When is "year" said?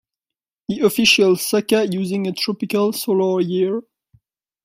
3.39-3.83